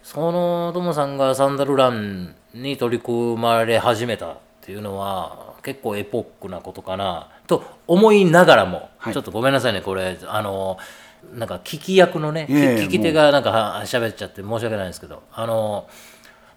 [0.03, 9.15] そのともさんがサンダルランに取り組まれ始めたっていうのは結構エポックなことかなと思いながらも、はい。
[9.15, 10.79] ちょっとごめんなさいねこれあの
[11.35, 15.89] なんか聞き役のね、聞き手がなんかは喋っちゃって申し訳ないんですけどあの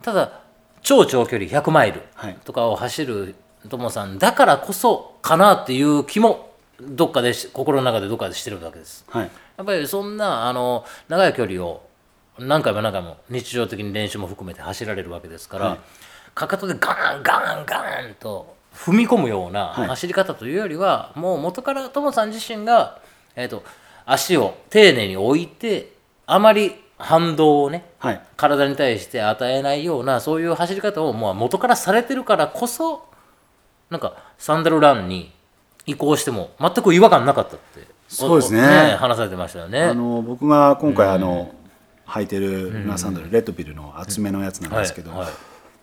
[0.02, 0.42] ただ
[0.82, 2.38] 超長距離100マイルはい。
[2.44, 3.36] とかを走る
[3.70, 9.06] ともさんだからこそかなっていう気もどっかでし心の中でどっかでしてるわけです。
[9.08, 9.32] はい。
[9.58, 11.88] やっぱりそんなあの長い距離を
[12.38, 15.80] 何回も何回も日常的に練習も含めて走られるわけですから、はい。
[16.34, 19.88] かかとでガーンガーンガーンと踏み込むようなはい。
[19.88, 23.00] 走り方というよりは、もう元からトモさん自身が、
[23.36, 23.64] えー、と
[24.06, 25.94] 足を丁寧に置いて
[26.26, 28.22] あまり反動をねはい。
[28.38, 33.06] 体に対して与えないようなそういう走り方をもう元からされてるからこそ
[33.90, 35.32] なんかサンダルランに
[35.86, 38.62] 移行しても全く違和感なかったってそうですね。
[38.94, 39.82] おお話されてましたよね。
[39.82, 41.54] あの僕が今回あの、
[42.08, 45.30] 履いてるサンダル、レッドビルの厚めのやつなんですけど、はいはい。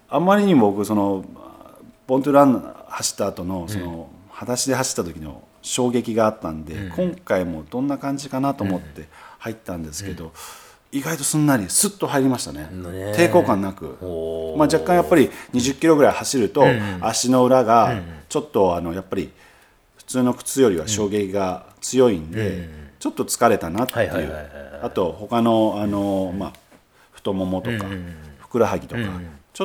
[0.08, 1.24] あんまりにも僕その
[2.06, 10.32] ボントゥラン走った後のその、裸足で走った時の衝撃があったんで、今回もどんな感じかなと思って入ったんですけど、
[10.90, 12.68] 意外とすんなりスッと入りましたね。
[12.70, 13.12] ね。
[13.12, 13.96] 抵抗感なく。
[14.58, 16.64] まあ、若干やっぱり20キロぐらい走ると、
[17.00, 19.32] 足の裏がちょっとあのやっぱり
[19.96, 24.12] 普通の靴よりは衝撃が強いんで、ちょっと疲れたなっていう。
[24.12, 26.52] はいあと他のあの、まあ、
[27.12, 27.86] 太ももとか、
[28.40, 29.02] ふくらはぎとか、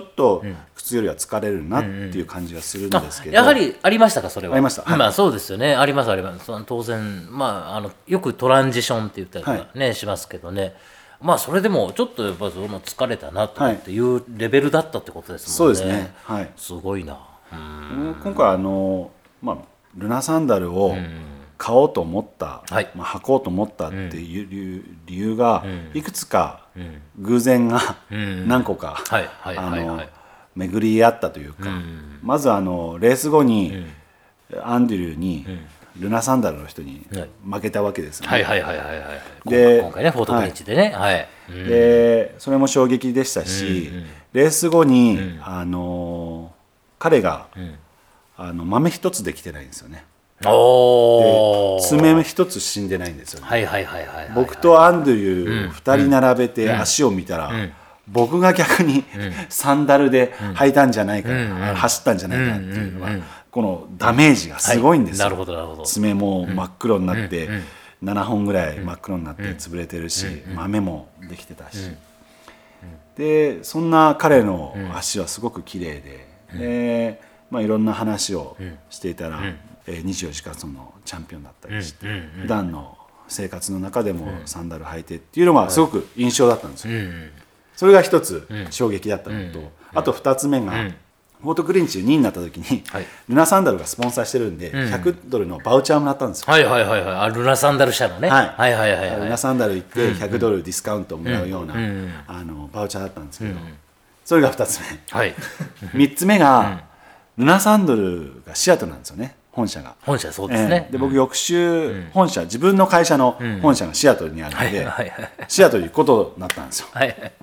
[0.01, 0.43] ちょっと
[0.75, 4.53] 靴よりは疲れるなっていう感じがするんですけど、やはりありましたかそれは？
[4.53, 4.83] ありました。
[4.83, 4.99] はい。
[4.99, 5.75] まあそうですよね。
[5.75, 6.51] ありますあります。
[6.65, 10.75] 当然まああのよくトランジションって言ったりとかね、しますけどね。
[11.19, 17.17] まあそれでもちょっとやっぱその疲れたなとかっていうレベルだったってことですもんね、そうですね、はい、すごいな。
[17.51, 18.15] うん。
[18.23, 19.09] 今回あの、
[19.41, 19.57] まあ、
[19.95, 20.95] ルナサンダルを
[21.57, 22.91] 買おうと思った、はい。
[22.93, 26.66] まあ、履こうと思ったっていう理由理由がいくつか
[27.19, 29.03] 偶然が何個か
[30.55, 31.69] 巡り合ったというか、
[32.23, 33.85] まずあのレース後に
[34.61, 35.45] アンドリューに
[35.99, 37.29] ルナサンダルの人にはい。
[37.49, 38.31] 負けたわけですよね。
[38.31, 39.05] はいはいはいはいは
[39.45, 39.49] い。
[39.49, 40.93] で今回ねフォートブリッジでね。
[41.49, 43.91] でそれも衝撃でしたし、
[44.33, 46.53] レース後に、あの
[46.99, 47.47] 彼が、
[48.35, 50.03] あの豆一つできてないんですよね。
[50.45, 53.47] おお爪一つ死んでないんですよね。
[53.47, 57.51] はいはいはいはいはい僕とアンドリュー2人並べて足を見たら、
[58.07, 59.03] 僕が逆に
[59.49, 63.09] サンダルで履いたんじゃないかな、走ったんじゃないかなっていうのは、
[63.49, 65.25] このダメージがすごいんですよ。
[65.25, 65.83] なるほどなるほど。
[65.83, 67.49] 爪も真っ黒になって、
[68.03, 71.77] 7本ぐらい真っ黒になって潰れてるし、豆もできてたし、
[73.17, 78.55] でそんな彼の足はすごく綺麗で、でまあ、いろんな話を
[78.89, 82.05] していたら、えー24時間そのチャンピオンだったりして、
[82.41, 82.97] 普段の
[83.27, 86.93] 生活の中でもサンダル履いてっていうのがすごく印象だったんですよ。
[87.75, 90.71] それが一つ衝撃だったのと、あと二つ目が、
[91.41, 93.05] フォートクリンチ2位になった時に、はい。
[93.29, 96.45] ルナサンダルがスポンサーしてるんで、100ドルのバウチャーもらったんですよ。
[96.51, 97.15] はいはいはいはい。
[97.17, 98.47] あルナサンダル社のね、はい。
[98.47, 99.19] はいはいはいはい。
[99.19, 101.75] ルナサンダル行って100ドルディスカウントをもらうような、
[102.27, 103.51] あのバウチャーだったんですけど、
[104.25, 104.79] それが2つ
[105.11, 105.35] はい。
[105.93, 106.85] 目3つ目が、
[107.37, 109.95] ルナサンダルがシアトルなんですよね本社が。
[110.05, 110.85] 本社そうですね。
[110.85, 114.87] ええ、で僕翌週、本社自分の会社の本社がシアトルにあるので、
[115.47, 116.87] シアトルに行くことになったんですよ。
[116.91, 117.33] はいはい。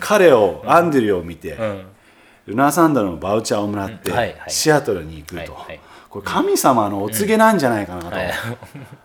[0.00, 1.84] 彼を、アンドリューを見て、ん。
[2.46, 4.10] ルナサンダルのバウチャーをもらって、
[4.48, 5.58] シアトルに行くと、
[6.08, 8.02] これ神様のお告げなんじゃないかな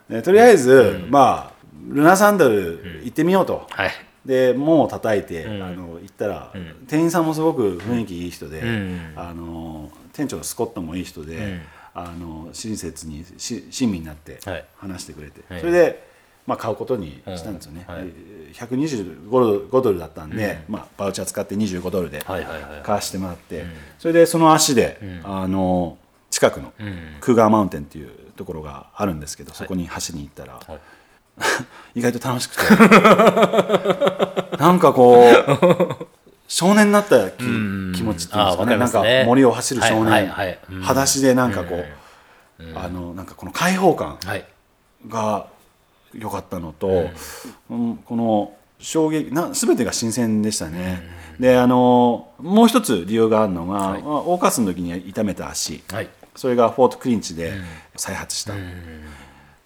[0.09, 1.57] と、 とりあえず、まあ
[1.89, 3.91] ルナサンダル行ってみようと、はい。
[4.25, 6.53] で門を叩いて、あの行ったら、
[6.87, 9.13] 店員さんもすごく雰囲気いい人で、ん。
[9.17, 11.61] あの店長のスコットもいい人で、
[11.93, 14.65] あの親切にし親身になってはい。
[14.77, 15.59] 話してくれて、はい。
[15.59, 16.07] それで、
[16.47, 18.05] まあ、買うことにしたんですよね、うんはい。
[18.05, 18.11] で
[18.53, 22.43] 125ドル5ドルだったんで、まあ、バウチャー使って25ドルで買
[22.87, 23.65] わしてもらって、
[23.99, 25.99] それでその足で、あの
[26.31, 26.73] 近くの
[27.21, 30.79] クーガーマウンテンっていうところがあるんですけど、そこに走りに行ったら、はい。
[31.99, 32.63] 意外と楽しくて。
[34.57, 36.16] なんかこう
[36.47, 38.77] 少年になった気,、気持ちっていうんですかね。
[38.77, 40.47] なんか森を走る少年、はいはい。
[40.47, 40.81] はいうん。
[40.81, 41.85] 裸足でなんかこう、
[42.75, 44.45] あのなんかこの開放感はい。
[45.07, 45.47] が
[46.13, 47.09] 良かったのと、
[47.69, 47.97] うん。
[47.97, 51.03] この衝撃な全てが新鮮でしたね、
[51.39, 54.01] であのもう一つ理由があるのが、はい。
[54.01, 56.09] まあオーカスの時に痛めた足、はい。
[56.35, 57.53] それがフォートクリンチで
[57.95, 58.53] 再発した、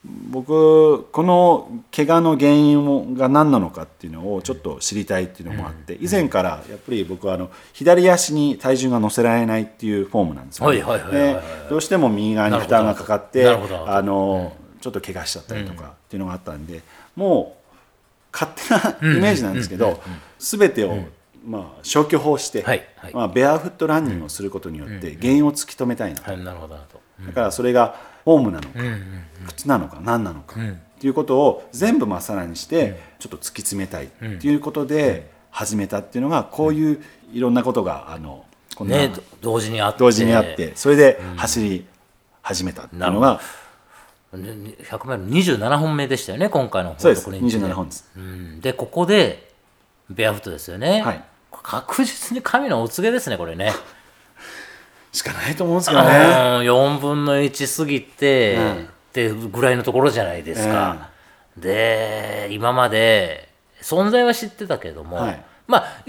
[0.03, 11.43] 僕この怪我の原因が何なのかっていうのをちょっと知りたいっていうのもあって以前からやっぱり僕はあの左足に体重が乗せられないっていうフォームなんですよ、はいはいはいはいはい。
[11.43, 16.81] でどうしても右側に負担がかかってあのちょっと怪我しちゃったりとかっていうのがあったんで
[17.15, 17.75] もう
[18.33, 20.01] 勝手なイメージなんですけど
[20.39, 20.97] 全てを
[21.45, 22.65] まあ消去法して
[23.13, 26.31] まあベアフットランニングをすることによって原因を突き止めたいなと。
[27.27, 28.79] だからそれがフォームなのか、
[29.47, 30.63] 靴なのか何なのか、っ
[30.99, 37.03] ていうことを全部まっさらにしてちょっと突き詰めたいっていうことで始めたっていうのがこういう
[37.33, 39.99] いろんなことがあのこんなねど同時にあって。
[39.99, 41.85] 同時にあってそれで走り
[42.41, 43.41] 始めたっていうのが
[44.33, 47.29] ね100マイル27本目でしたよね今回のそうです。
[47.29, 48.11] フォートクリンチ27本です。
[48.15, 48.61] うん。
[48.61, 49.51] でここで
[50.09, 51.23] ベアフットですよね、はい。
[51.51, 53.73] 確実に神のお告げですねこれね
[55.11, 56.09] しかないと思うんですけどね。
[56.09, 58.89] 4分の1過ぎて、うん。
[59.11, 61.09] ってぐらいのところじゃないですか、
[61.57, 63.49] で今まで
[63.81, 65.43] 存在は知ってたけども、はい。
[65.67, 66.03] まあ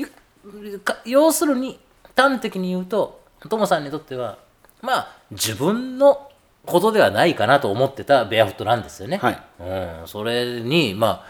[1.05, 1.81] 要するに
[2.17, 4.39] 端的に言うとトモさんにとっては
[4.83, 6.31] まあ自分の
[6.65, 9.17] ことではないかなと思ってたベアフットなんですよね。
[9.17, 9.43] はい。
[9.59, 11.27] うん、それにまあ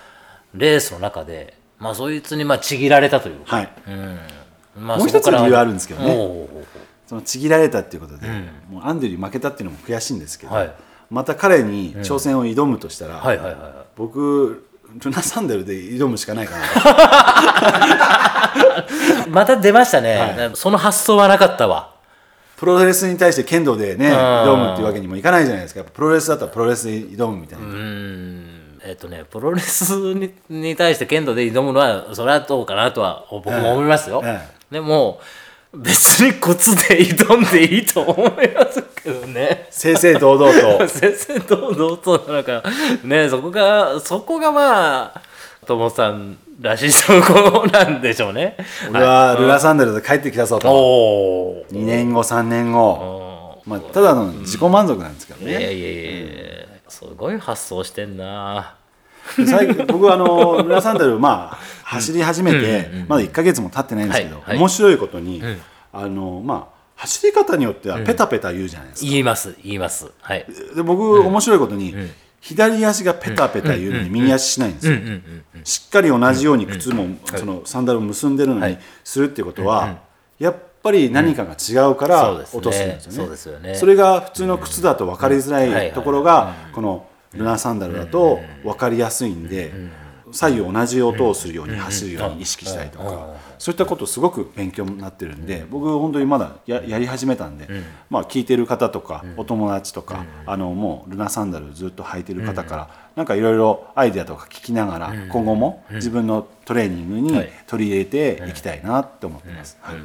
[0.52, 3.68] レースの中で、まあ、そいつにまあちぎられたというか、はい。
[4.76, 6.48] まあ、もう一つそこから理由あるんですけどね
[7.12, 8.26] そのちぎられたっていうことで、
[8.70, 10.72] もうアンドリュー負けたっていうのも悔しいんですけど、はい。
[11.10, 13.22] また彼に挑戦を挑むとしたら、
[13.96, 14.64] 僕
[14.98, 16.66] ルナサンダルで挑むしかないかな。
[19.24, 20.16] と また出ましたね、
[20.52, 21.90] はその発想はなかったわ。
[22.56, 24.12] プロレスに対して剣道でねん。
[24.14, 25.80] 挑むっていうわけにもいかないじゃないですか。
[25.80, 27.66] やっぱプロレスだったらプロレスで挑むみたいな、
[28.86, 34.40] えっ、とねプロレスにに対して剣道で挑むのはそれはどうかなとは僕も思いますよ、え。
[34.70, 35.20] でも
[35.74, 39.68] 別に靴で挑んでいいと思いますけどね。
[39.70, 40.88] 正々堂々と。
[40.88, 42.62] 先生堂々となんか。
[43.04, 45.22] ねそこがそこがまあ
[45.66, 48.56] 友さんらしいところなんでしょうね。
[48.90, 56.32] 俺はルナサンダルで帰ってきたぞとおお2年後3年後、まあ、ただの自己満足なんですけどね、いやいやいやいや。
[56.88, 58.74] すごい発想してんな
[59.46, 65.42] 最後僕はあのルナサンダルまあ走り始めてまだ1か月も経ってないんですけど、面白いことに、
[65.92, 70.10] あのまあ走り方によってはペタペタ言うじゃないですか、言います言います。
[70.20, 70.46] はい。
[70.74, 71.94] で僕、面白いことに、
[72.40, 74.98] 左足がペタペタ言うのに右足しないんですよ、
[75.64, 79.98] しっかり同じように靴も、そのサンダルを結んでるのにするっていうことは、
[80.38, 83.74] やっぱり何かが違うから落とすんですよね,、そうですよね。
[83.74, 89.72] それが普通の靴だと分かりづらいところがこのルナサンダルだと分かりやすいんで
[90.32, 93.52] 左右同じ音をするように走るように意識したりとか。
[93.62, 97.68] そういったことすごく勉強になってるんで僕本当にまだややり始めたんで
[98.10, 107.52] まあ聞いてる方とかお友達とかあのもうルナサンダルずっと履いてる方からなんかいろいろアイデアとか聞きながら今後も自分のトレーニングにはい。
[107.68, 109.78] 取り入れていきたいなって思ってます。
[109.80, 109.96] はい。
[109.96, 110.00] い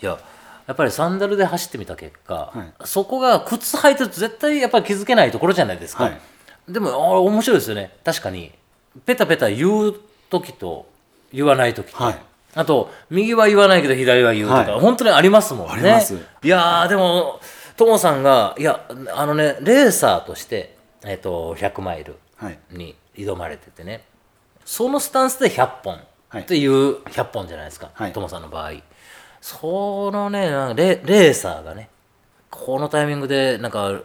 [0.00, 0.18] や
[0.66, 2.86] やっぱりサンダルで走ってみた結果、はい。
[2.86, 6.20] そこが靴履いてると絶対やっぱり気づけないところじゃないですか、はい
[6.68, 7.96] でもあ面白いですよね。
[8.04, 8.52] 確かに。
[9.04, 9.94] ペタペタ言う
[10.30, 10.86] 時と
[11.32, 12.18] 言わない時と、はい。
[12.54, 14.80] あと右は言わないけど左は言うとか、はい。
[14.80, 15.72] 本当にありますもんね。
[15.72, 16.14] あります。
[16.42, 17.40] いやーでも
[17.76, 22.58] ともさんがいやあのねレーサーとして、えっと100マイルはい。
[22.70, 24.04] に挑まれててね。
[24.64, 25.98] そのスタンスで100本
[26.28, 26.42] はい。
[26.42, 28.12] っていう100本じゃないですか、はい。
[28.12, 28.72] トモさんの場合。
[29.40, 31.90] そのねレレーサーがね
[32.50, 34.00] このタイミングでなんか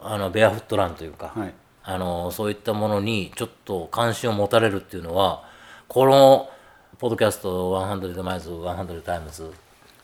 [0.00, 1.52] あのベアフットランというか、はい
[1.90, 5.44] あのそういったものにちょっと関心を持たれるっていうのは
[5.88, 6.50] この
[6.98, 9.50] ポッドキャスト100マイルズ100タイムズ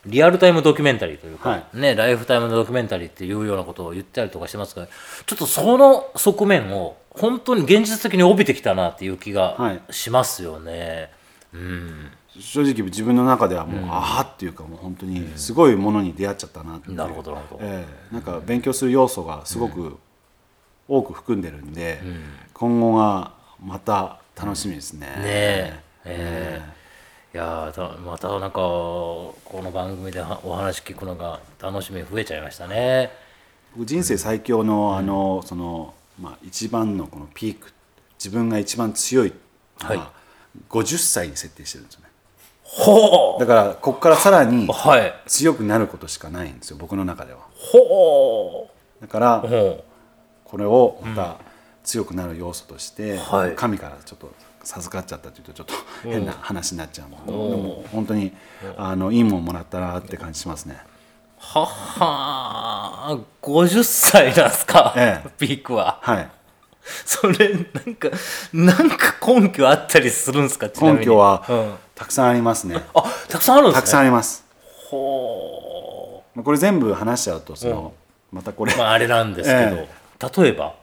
[0.06, 1.78] リアルタイムドキュメンタリーというか、はい。
[1.78, 4.86] ね、ライフタイムドキュメンタリーっていうようなことを言ったりとかしてますが
[5.26, 9.80] ちょっとその側面を本当に現実的に帯びてきたなっていう気はがい。
[9.92, 11.10] しますよね。
[11.52, 12.10] うん。
[12.40, 16.96] 正直自分の中ではもう、ああっていうかもう本当にすごいものに出会っちゃったなっていう。
[16.96, 17.60] なるほどなるほど。
[17.62, 18.14] ええ。
[18.14, 19.98] なんか勉強する要素がすごく
[20.88, 22.00] 多く含んでるんで、
[22.52, 25.06] 今後がまた楽しみですね。
[25.06, 25.80] ねえ。
[26.04, 26.74] ええ。
[27.34, 27.72] いや
[28.04, 33.10] またなんかこの番組ではお話聞くのが楽しみ増えちゃいましたね。
[33.76, 37.72] 僕人生最強のあの、そのまあ一番のこのピーク
[38.18, 39.32] 自分が一番強い
[39.80, 40.08] のは、はい。
[40.70, 42.06] 50歳に設定してるんですよね。
[42.62, 45.14] ほだからここからさらにうはい。
[45.26, 47.40] 強くなることしかないんですよ僕の中では。
[47.54, 48.70] ほ
[49.00, 49.44] だから
[50.44, 51.36] これをまた
[51.82, 53.54] 強くなる要素として、はい。
[53.54, 58.32] 神からちょっと授かっちゃったというとちょっと変な話になっちゃうので、でも本当に
[58.76, 60.78] あのいいもんもらったなって感じしますね。
[60.80, 65.28] うはっはー50歳なんすか、ええ。
[65.38, 65.98] ピークは。
[66.00, 66.28] はい。
[67.06, 67.58] それな
[67.90, 68.10] んか
[68.52, 70.68] なんか根拠あったりするんですか？
[70.80, 71.74] 根拠はうん。
[71.94, 72.82] たくさんありますね。
[72.94, 73.80] あたくさんあるんですね。
[73.80, 74.44] たくさんあります。
[74.88, 77.92] ほまあこれ全部話しちゃうとその、
[78.32, 79.88] またこれ、うまああれなんですけど、 え
[80.20, 80.74] 例えば？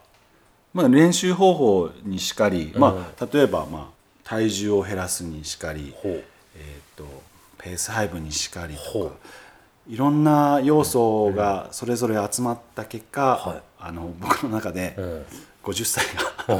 [0.73, 3.85] まあ、練習方法にしかり、まあ、例えば、まあ、
[4.23, 6.23] 体重を減らすにしかり、ほう。
[6.55, 7.05] えー、と
[7.57, 9.15] ペース配分にしかりとほか
[9.89, 13.61] いろんな要素がそれぞれ集まった結果、はい。
[13.79, 15.25] あの僕の中でん。
[15.67, 16.05] 50歳
[16.47, 16.59] が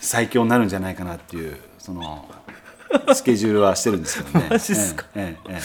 [0.00, 2.28] 最強になるんじゃないかなっていうその
[3.14, 4.46] スケジュールはしてるんですけどね。
[4.50, 5.06] マジっすか？
[5.14, 5.60] ええええ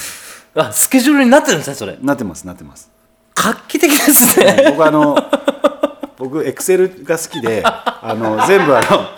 [0.55, 1.93] えあスケジュールになってるんですねそれ。
[1.93, 2.89] えなってますなってます。
[3.35, 4.65] 画期的ですね。
[4.69, 5.15] 僕あの
[6.23, 9.09] 僕エクセルが好きで あの全部あの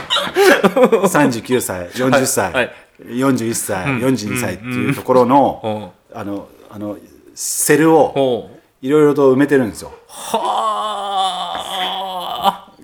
[1.07, 6.97] 39歳40歳、はい41歳、42歳っていうところの、あのあの
[7.33, 8.49] セルを
[8.81, 9.91] いろいろと埋めてるんですよ。
[10.07, 10.45] は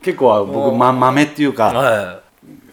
[0.04, 2.20] 結構僕、ま、豆っていうあかは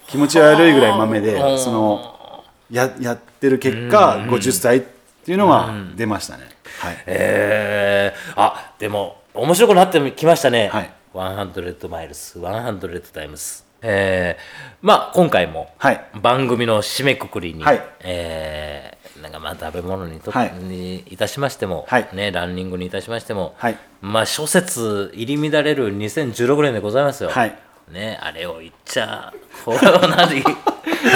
[0.08, 1.54] 気持ち悪いぐらい豆でう。
[1.54, 2.42] んその
[2.72, 4.80] ややってる結果50歳っ
[5.24, 6.48] ていうのが出ましたね、
[6.80, 6.94] はい。
[6.94, 16.04] いえー、あでも面白くなってきましたね、はい100マイルス100タイムスえーまあ今回もはい。
[16.20, 17.82] 番組の締めくくりに、はい。
[18.00, 20.52] えーなんかまあ食べ物にと、はい。
[20.52, 22.08] にいたしましても、はい。
[22.12, 23.78] ね、ランニングにいたしましても、はい。
[24.00, 27.30] まあ諸説入り乱れる2016年でございますよ。
[27.30, 27.56] はい。
[27.90, 29.32] ね、あれを言っちゃ
[29.64, 30.44] こうなり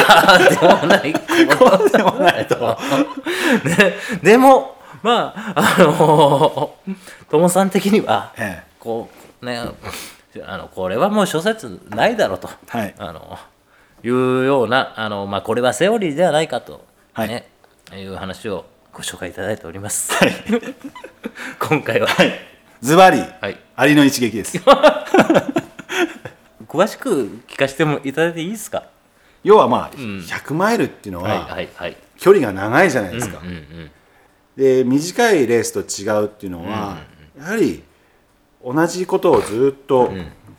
[0.09, 1.20] ああでもないこ
[1.84, 6.74] うでもないと、ね、でもまああの
[7.28, 8.72] 友さん的には、ええ。
[8.80, 9.61] こうね。
[10.47, 12.95] あのこれはもう諸説ないだろうと、はい。
[12.99, 13.38] あの
[14.03, 17.28] いうようなあの、まあ、これはセオリーではないかと、はい。
[17.28, 17.49] ね。
[17.95, 20.12] いう話をご紹介いただいております。
[21.61, 22.09] 今回は、
[22.80, 23.59] ズバリ、はい。
[23.76, 24.59] アリの一撃です。
[26.66, 28.84] 詳しく聞かせてもいただいていいですか？
[29.45, 31.97] 要はまあ、100マイルっていうのはいははいはい。
[32.18, 33.90] 距離が長いじゃないですか、うんうん
[34.57, 36.99] で短いレースと違うっていうのは、
[37.38, 37.82] やはり
[38.64, 40.12] 同じことをずっと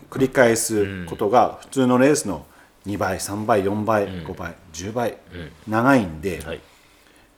[0.10, 2.46] 繰り返すことが普通のレースの
[2.86, 5.18] 2倍3倍4倍、5倍10倍、
[5.68, 6.62] 長いんで、はい。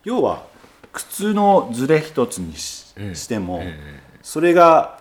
[0.04, 0.44] 要は
[0.92, 3.64] 靴のズレ一つにし,、しても、
[4.22, 5.00] それが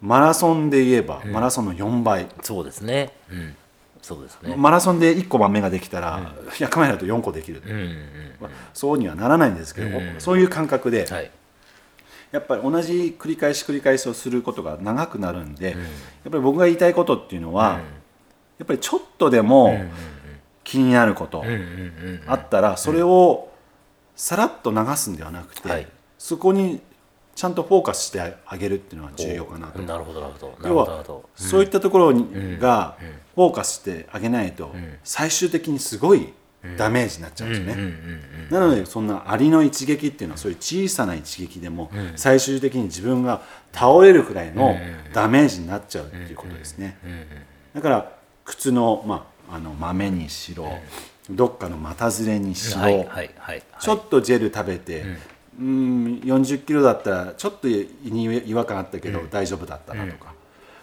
[0.00, 2.26] マラソンで言えば、マラソンの4倍。
[2.42, 3.12] そうですね。
[3.30, 3.56] うん、
[4.00, 4.56] そうですね。
[4.56, 8.06] マラソンで1個豆ができたら、100マイルだと4個できる、うんうん
[8.40, 11.30] まあそうにはならないんですけど、そういう感覚で、はい。
[12.36, 15.76] やっぱり同じ繰り返し繰り返しをすることが長くなるんで、やっ
[16.30, 17.80] ぱり僕が言いたいことっていうのは、
[18.58, 19.74] やっぱりちょっとでも
[20.62, 21.42] 気になること。
[22.26, 23.48] あったらそれを
[24.14, 25.88] さらっと流すんではなくて、はい。
[26.18, 26.82] そこに
[27.34, 29.78] ちゃんとフォーカスしてあげるっていうのは重要かなと。
[29.78, 30.68] なるほどなるほど。
[30.68, 31.04] 要は。
[31.34, 32.98] そういったところにが
[33.34, 34.74] フォーカスしてあげないと
[35.04, 36.34] 最終的にすごい
[36.76, 37.92] ダメージになっちゃうんですよね。
[38.50, 43.42] なのでそんなアリの一撃っていうのはそういう小さな一撃でも最終的に自分が
[43.72, 44.74] 倒れるくらいの
[45.12, 46.98] ダメージになっちゃうっていうことですね。
[47.74, 48.12] だから
[48.44, 50.78] 靴の,、まあ、あの豆にしろ
[51.28, 53.62] どっかの股ずれにしろ、はいはいはい。
[53.80, 55.04] ちょっとジェル食べて、
[55.58, 60.32] うん、40キロだったらちょっと違和感あったけど大丈夫だったなとか、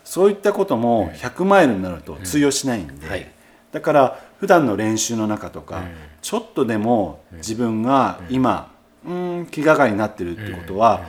[0.03, 3.31] そういったことも100マイルになると通用しないんで、はい。
[3.71, 5.85] だから普段の練習の中とか、
[6.21, 8.73] ちょっとでも自分が今、
[9.05, 11.05] うん、気がかりになってるってことは、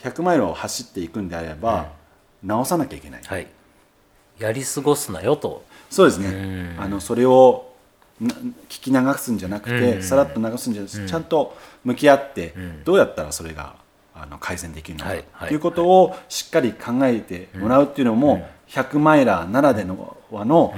[0.00, 1.92] 100マイルを走っていくんであれば、
[2.42, 3.22] 直さなきゃいけない。
[3.24, 3.46] はい。
[4.38, 5.64] やり過ごすなよと。
[5.88, 7.72] そうですね、あのそれを
[8.20, 8.34] な
[8.68, 12.52] 聞き流すんじゃなくて、さらっと流すんじゃなくて、ちゃんと向き合って、
[12.84, 13.76] どうやったらそれが
[14.14, 15.24] あの改善できるのかはい。
[15.32, 15.48] はい。
[15.48, 19.86] ということをしっかり考えてもらうっていうのも、100マイラーならで
[20.30, 20.74] はの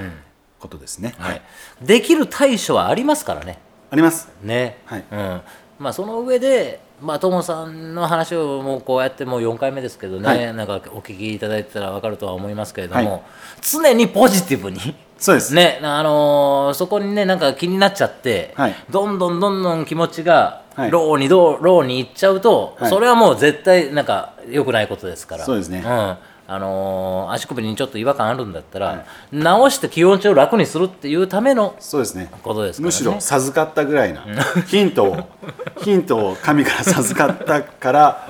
[0.58, 1.42] ことですね、はい。
[1.82, 3.58] できる対処はありますからね。
[3.90, 4.28] あります。
[4.42, 4.78] ね。
[4.84, 5.04] はい。
[5.10, 5.40] うん。
[5.78, 6.84] まあその上で。
[7.00, 10.54] まあ、友さんの話をもうこうやってもう4回目ですけどね、はい。
[10.54, 13.22] なんかお聞きいただいてたら分かるとは思いますけれども、はい。
[13.60, 14.78] 常にポジティブに
[15.18, 18.74] そうです、ねあのーそこにねなんか気になっちゃって、はい。
[18.90, 20.90] どんどんどんどん気持ちがはい。
[20.90, 22.90] ローにどうローに行っちゃうと、はい。
[22.90, 25.44] それはもう絶対なんか良くないことですから。
[25.44, 25.80] そうですね。
[25.80, 26.18] ん
[26.48, 32.30] あのー足首にちょっと違和感あるんだったら、直して気持ちを楽にするっていうためのそうですね。
[32.42, 32.86] ことですからね。
[32.86, 34.24] むしろ授かったぐらいな
[34.66, 35.28] ヒントを
[35.82, 38.28] ヒントを神から授かったから、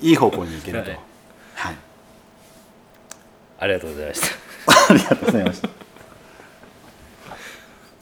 [0.00, 0.98] いい方向に行けると、はい。
[1.54, 1.76] はい、
[3.60, 4.26] ありがとうございました。
[4.92, 5.68] ありがとうございました。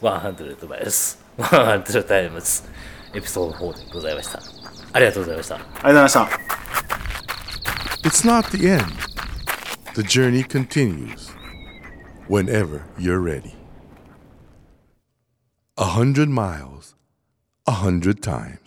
[0.01, 1.23] 100マイルス。
[1.37, 2.63] 100タイムズ。
[3.13, 4.39] エピソード4でございました。
[4.91, 5.55] ありがとうございました。
[5.55, 6.29] ありがとうございました。
[8.03, 9.14] It's not the end.
[9.95, 11.29] The journey continues
[12.27, 13.55] whenever you're ready.
[15.77, 16.95] A hundred miles,
[17.65, 18.64] a hundred times.